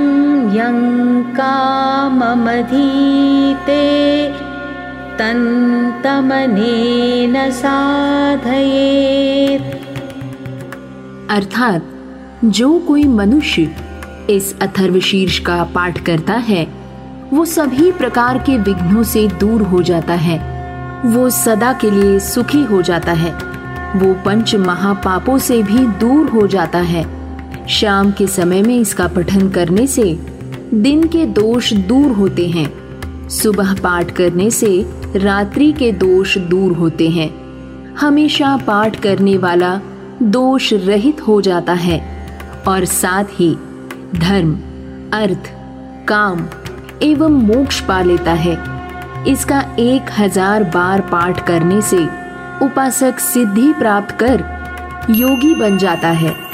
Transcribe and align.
यं 0.57 0.79
काममधीते 1.39 2.25
तन्तमनेन 5.19 6.55
साधयेत्। 7.61 9.69
अर्थात 11.37 11.81
जो 12.57 12.69
कोई 12.87 13.03
मनुष्य 13.19 13.61
इस 14.29 14.59
अथर्वशीर्ष 14.59 15.39
का 15.39 15.63
पाठ 15.63 15.99
करता 15.99 16.33
है, 16.33 16.67
वो 17.33 17.45
सभी 17.45 17.91
प्रकार 17.91 18.37
के 18.37 18.57
विघ्नों 18.57 19.03
से 19.03 19.27
दूर 19.27 19.61
हो 19.61 19.81
जाता 19.81 20.13
है। 20.13 20.57
वो 21.05 21.29
सदा 21.29 21.73
के 21.73 21.91
लिए 21.91 22.19
सुखी 22.19 22.63
हो 22.63 22.81
जाता 22.81 23.11
है। 23.11 23.31
वो 23.99 24.13
पंच 24.13 24.55
महापापों 24.55 25.37
से 25.37 25.63
भी 25.63 25.77
दूर 25.77 26.27
हो 26.27 26.47
जाता 26.47 26.79
है। 26.79 27.05
शाम 27.67 28.11
के 28.11 28.27
समय 28.27 28.61
में 28.61 28.79
इसका 28.79 29.07
पठन 29.07 29.49
करने 29.49 29.87
से 29.87 30.19
दिन 30.73 31.07
के 31.07 31.25
दोष 31.25 31.73
दूर 31.73 32.11
होते 32.11 32.47
हैं। 32.47 32.73
सुबह 33.29 33.73
पाठ 33.73 34.11
करने 34.11 34.51
से 34.51 34.85
रात्रि 35.15 35.71
के 35.71 35.91
दोष 35.91 36.37
दूर 36.37 36.71
होते 36.71 37.09
हैं। 37.09 37.35
हमेशा 37.95 38.57
पाठ 38.57 38.99
करने 38.99 39.37
वाला 39.37 39.81
दोष 40.23 40.73
रहित 40.73 41.27
हो 41.27 41.41
जाता 41.41 41.73
है। 41.73 42.17
और 42.67 42.85
साथ 42.85 43.23
ही 43.23 43.57
धर्म, 44.15 44.53
अर्थ, 45.13 45.49
काम 46.07 46.45
एवं 47.03 47.31
मोक्ष 47.47 47.79
पा 47.79 48.01
लेता 48.01 48.31
है। 48.33 48.57
इसका 49.27 49.59
एक 49.79 50.11
हज़ार 50.17 50.63
बार 50.63 51.01
पाठ 51.01 51.45
करने 51.47 51.81
से 51.81 51.97
उपासक 52.65 53.19
सिद्धि 53.19 53.73
प्राप्त 53.73 54.15
कर 54.23 54.43
योगी 55.09 55.53
बन 55.55 55.77
जाता 55.77 56.07
है। 56.07 56.46